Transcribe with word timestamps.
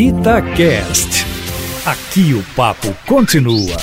Itacast. 0.00 1.26
Aqui 1.84 2.32
o 2.32 2.44
papo 2.54 2.94
continua. 3.04 3.76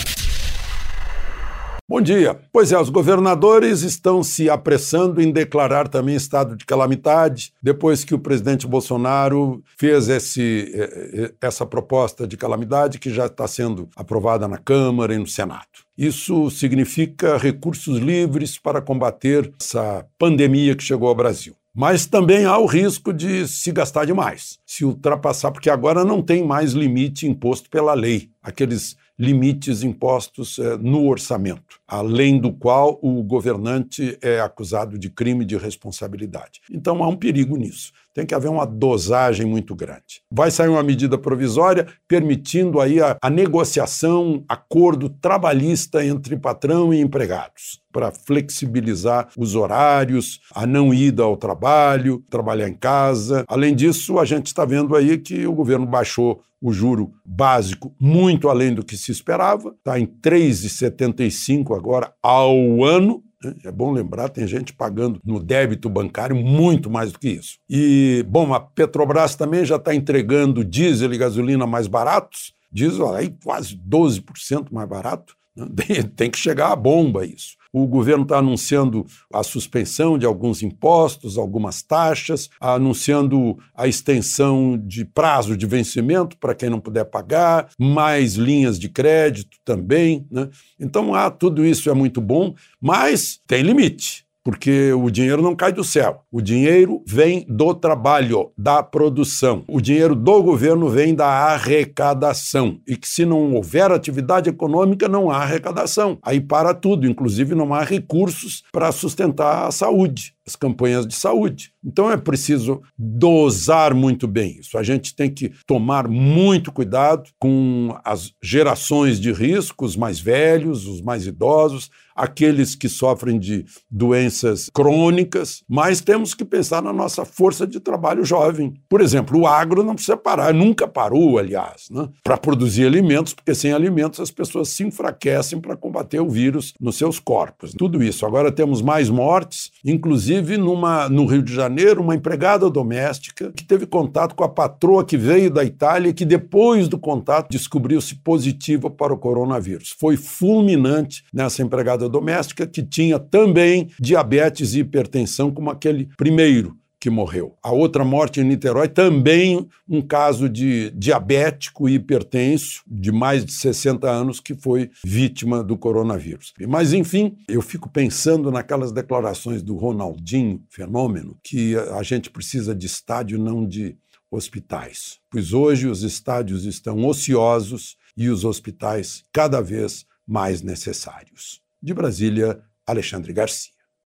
Bom 1.89 1.99
dia. 1.99 2.39
Pois 2.53 2.71
é, 2.71 2.79
os 2.79 2.89
governadores 2.89 3.81
estão 3.81 4.23
se 4.23 4.49
apressando 4.49 5.21
em 5.21 5.29
declarar 5.29 5.89
também 5.89 6.15
estado 6.15 6.55
de 6.55 6.63
calamidade, 6.63 7.51
depois 7.61 8.05
que 8.05 8.15
o 8.15 8.19
presidente 8.19 8.65
Bolsonaro 8.65 9.61
fez 9.77 10.07
esse, 10.07 10.71
eh, 10.73 11.11
eh, 11.15 11.33
essa 11.41 11.65
proposta 11.65 12.25
de 12.25 12.37
calamidade 12.37 12.97
que 12.97 13.09
já 13.09 13.25
está 13.25 13.45
sendo 13.45 13.89
aprovada 13.93 14.47
na 14.47 14.57
Câmara 14.57 15.13
e 15.13 15.17
no 15.17 15.27
Senado. 15.27 15.67
Isso 15.97 16.49
significa 16.49 17.37
recursos 17.37 17.99
livres 17.99 18.57
para 18.57 18.81
combater 18.81 19.53
essa 19.59 20.05
pandemia 20.17 20.77
que 20.77 20.83
chegou 20.83 21.09
ao 21.09 21.15
Brasil. 21.15 21.57
Mas 21.77 22.05
também 22.05 22.45
há 22.45 22.57
o 22.57 22.65
risco 22.65 23.11
de 23.11 23.45
se 23.49 23.69
gastar 23.69 24.05
demais, 24.05 24.57
se 24.65 24.85
ultrapassar, 24.85 25.51
porque 25.51 25.69
agora 25.69 26.05
não 26.05 26.21
tem 26.21 26.41
mais 26.41 26.71
limite 26.71 27.27
imposto 27.27 27.69
pela 27.69 27.93
lei, 27.93 28.29
aqueles 28.41 28.95
limites 29.19 29.83
impostos 29.83 30.57
eh, 30.57 30.77
no 30.77 31.05
orçamento, 31.05 31.81
além 31.85 32.39
do 32.39 32.53
qual 32.53 32.97
o 33.01 33.21
governante 33.21 34.17
é 34.21 34.39
acusado 34.39 34.97
de 34.97 35.09
crime 35.09 35.43
de 35.43 35.57
responsabilidade. 35.57 36.61
Então 36.71 37.03
há 37.03 37.09
um 37.09 37.15
perigo 37.17 37.57
nisso. 37.57 37.91
Tem 38.15 38.25
que 38.25 38.33
haver 38.33 38.49
uma 38.49 38.65
dosagem 38.65 39.45
muito 39.45 39.75
grande. 39.75 40.21
Vai 40.31 40.49
sair 40.49 40.69
uma 40.69 40.81
medida 40.81 41.17
provisória 41.17 41.85
permitindo 42.07 42.79
aí 42.79 43.01
a, 43.01 43.17
a 43.21 43.29
negociação, 43.29 44.45
acordo 44.47 45.09
trabalhista 45.09 46.03
entre 46.03 46.37
patrão 46.37 46.93
e 46.93 47.01
empregados 47.01 47.83
para 47.91 48.11
flexibilizar 48.11 49.29
os 49.37 49.53
horários, 49.53 50.39
a 50.53 50.65
não 50.65 50.93
ida 50.93 51.23
ao 51.23 51.35
trabalho, 51.35 52.23
trabalhar 52.29 52.69
em 52.69 52.73
casa. 52.73 53.43
Além 53.47 53.75
disso, 53.75 54.17
a 54.17 54.23
gente 54.23 54.47
está 54.47 54.63
vendo 54.63 54.95
aí 54.95 55.17
que 55.17 55.45
o 55.45 55.53
governo 55.53 55.85
baixou 55.85 56.41
o 56.61 56.73
juro 56.73 57.13
básico 57.23 57.93
muito 57.99 58.49
além 58.49 58.73
do 58.73 58.83
que 58.83 58.97
se 58.97 59.11
esperava, 59.11 59.75
está 59.77 59.99
em 59.99 60.05
3,75 60.05 61.77
agora 61.77 62.11
ao 62.23 62.83
ano, 62.83 63.23
é 63.63 63.71
bom 63.71 63.91
lembrar, 63.91 64.29
tem 64.29 64.47
gente 64.47 64.73
pagando 64.73 65.19
no 65.23 65.39
débito 65.39 65.89
bancário 65.89 66.35
muito 66.35 66.89
mais 66.89 67.11
do 67.11 67.19
que 67.19 67.29
isso. 67.29 67.57
E, 67.69 68.25
bom, 68.27 68.53
a 68.53 68.59
Petrobras 68.59 69.35
também 69.35 69.65
já 69.65 69.75
está 69.75 69.93
entregando 69.93 70.63
diesel 70.63 71.13
e 71.13 71.17
gasolina 71.17 71.65
mais 71.67 71.87
baratos, 71.87 72.53
diesel 72.71 73.13
aí 73.13 73.33
quase 73.43 73.77
12% 73.77 74.67
mais 74.71 74.87
barato. 74.87 75.35
Né? 75.55 75.67
Tem 76.15 76.29
que 76.29 76.37
chegar 76.37 76.71
a 76.71 76.75
bomba 76.75 77.25
isso. 77.25 77.55
O 77.77 77.85
governo 77.85 78.23
está 78.23 78.37
anunciando 78.37 79.05
a 79.33 79.43
suspensão 79.43 80.17
de 80.17 80.25
alguns 80.25 80.63
impostos, 80.63 81.37
algumas 81.37 81.81
taxas, 81.81 82.49
anunciando 82.57 83.57
a 83.75 83.85
extensão 83.85 84.81
de 84.81 85.03
prazo 85.03 85.57
de 85.57 85.65
vencimento 85.65 86.37
para 86.37 86.55
quem 86.55 86.69
não 86.69 86.79
puder 86.79 87.03
pagar, 87.03 87.67
mais 87.77 88.35
linhas 88.35 88.79
de 88.79 88.87
crédito 88.87 89.57
também. 89.65 90.25
Né? 90.31 90.47
Então, 90.79 91.13
ah, 91.13 91.29
tudo 91.29 91.65
isso 91.65 91.89
é 91.89 91.93
muito 91.93 92.21
bom, 92.21 92.55
mas 92.79 93.41
tem 93.45 93.61
limite 93.61 94.25
porque 94.45 94.93
o 94.93 95.09
dinheiro 95.09 95.41
não 95.41 95.55
cai 95.55 95.73
do 95.73 95.83
céu. 95.83 96.21
O 96.31 96.39
dinheiro 96.39 97.01
vem 97.07 97.43
do 97.49 97.73
trabalho, 97.73 98.51
da 98.55 98.83
produção. 98.83 99.63
O 99.67 99.81
dinheiro 99.81 100.15
do 100.15 100.43
governo 100.43 100.87
vem 100.87 101.15
da 101.15 101.25
arrecadação. 101.25 102.79
E 102.87 102.95
que 102.95 103.07
se 103.07 103.25
não 103.25 103.55
houver 103.55 103.91
atividade 103.91 104.47
econômica, 104.47 105.07
não 105.07 105.31
há 105.31 105.37
arrecadação. 105.37 106.19
Aí 106.21 106.39
para 106.39 106.75
tudo, 106.75 107.07
inclusive 107.07 107.55
não 107.55 107.73
há 107.73 107.83
recursos 107.83 108.63
para 108.71 108.91
sustentar 108.91 109.65
a 109.65 109.71
saúde 109.71 110.35
as 110.47 110.55
campanhas 110.55 111.07
de 111.07 111.15
saúde. 111.15 111.73
Então 111.83 112.11
é 112.11 112.17
preciso 112.17 112.81
dosar 112.97 113.93
muito 113.93 114.27
bem 114.27 114.57
isso. 114.59 114.77
A 114.77 114.83
gente 114.83 115.15
tem 115.15 115.29
que 115.29 115.51
tomar 115.65 116.07
muito 116.07 116.71
cuidado 116.71 117.29
com 117.39 117.97
as 118.03 118.31
gerações 118.41 119.19
de 119.19 119.31
risco, 119.31 119.85
os 119.85 119.95
mais 119.95 120.19
velhos, 120.19 120.85
os 120.87 121.01
mais 121.01 121.25
idosos, 121.25 121.89
aqueles 122.15 122.75
que 122.75 122.87
sofrem 122.87 123.37
de 123.37 123.65
doenças 123.91 124.69
crônicas, 124.73 125.63
mas 125.67 125.99
temos 125.99 126.33
que 126.33 126.45
pensar 126.45 126.81
na 126.81 126.93
nossa 126.93 127.25
força 127.25 127.67
de 127.67 127.79
trabalho 127.79 128.23
jovem. 128.23 128.73
Por 128.87 129.01
exemplo, 129.01 129.41
o 129.41 129.47
agro 129.47 129.83
não 129.83 129.95
precisa 129.95 130.15
parar, 130.15 130.53
nunca 130.53 130.87
parou, 130.87 131.37
aliás, 131.37 131.87
né? 131.91 132.07
para 132.23 132.37
produzir 132.37 132.85
alimentos, 132.85 133.33
porque 133.33 133.53
sem 133.53 133.73
alimentos 133.73 134.21
as 134.21 134.31
pessoas 134.31 134.69
se 134.69 134.83
enfraquecem 134.83 135.59
para 135.59 135.75
combater 135.75 136.21
o 136.21 136.29
vírus 136.29 136.73
nos 136.79 136.95
seus 136.95 137.19
corpos. 137.19 137.73
Tudo 137.77 138.01
isso. 138.01 138.25
Agora 138.25 138.51
temos 138.51 138.81
mais 138.81 139.09
mortes, 139.09 139.71
inclusive 139.83 140.34
inclusive 140.35 140.57
numa, 140.57 141.07
no 141.09 141.25
Rio 141.25 141.41
de 141.41 141.53
Janeiro, 141.53 142.01
uma 142.01 142.15
empregada 142.15 142.69
doméstica 142.69 143.51
que 143.51 143.63
teve 143.63 143.85
contato 143.85 144.35
com 144.35 144.43
a 144.43 144.49
patroa 144.49 145.05
que 145.05 145.17
veio 145.17 145.49
da 145.49 145.63
Itália 145.63 146.09
e 146.09 146.13
que 146.13 146.25
depois 146.25 146.87
do 146.87 146.97
contato 146.97 147.49
descobriu-se 147.49 148.15
positiva 148.15 148.89
para 148.89 149.13
o 149.13 149.17
coronavírus. 149.17 149.95
Foi 149.97 150.17
fulminante 150.17 151.23
nessa 151.33 151.61
empregada 151.61 152.09
doméstica 152.09 152.67
que 152.67 152.83
tinha 152.83 153.19
também 153.19 153.89
diabetes 153.99 154.73
e 154.73 154.79
hipertensão 154.79 155.51
como 155.51 155.69
aquele 155.69 156.09
primeiro 156.17 156.75
que 156.99 157.09
morreu. 157.09 157.55
A 157.61 157.71
outra 157.71 158.03
morte 158.03 158.39
em 158.39 158.43
Niterói, 158.43 158.87
também 158.87 159.67
um 159.87 160.01
caso 160.01 160.49
de 160.49 160.91
diabético 160.91 161.87
e 161.87 161.95
hipertenso 161.95 162.81
de 162.87 163.11
mais 163.11 163.45
de 163.45 163.51
60 163.51 164.09
anos 164.09 164.39
que 164.39 164.55
foi 164.55 164.89
vítima 165.03 165.63
do 165.63 165.77
coronavírus. 165.77 166.53
Mas, 166.67 166.93
enfim, 166.93 167.37
eu 167.47 167.61
fico 167.61 167.89
pensando 167.89 168.51
naquelas 168.51 168.91
declarações 168.91 169.61
do 169.61 169.75
Ronaldinho, 169.75 170.63
fenômeno, 170.69 171.37
que 171.43 171.75
a 171.75 172.03
gente 172.03 172.29
precisa 172.29 172.73
de 172.73 172.85
estádio, 172.85 173.37
não 173.37 173.65
de 173.65 173.97
hospitais. 174.29 175.19
Pois 175.29 175.53
hoje 175.53 175.87
os 175.87 176.03
estádios 176.03 176.65
estão 176.65 177.05
ociosos 177.05 177.97
e 178.17 178.29
os 178.29 178.43
hospitais 178.45 179.23
cada 179.31 179.61
vez 179.61 180.05
mais 180.27 180.61
necessários. 180.61 181.61
De 181.81 181.93
Brasília, 181.93 182.61
Alexandre 182.85 183.33
Garcia. 183.33 183.74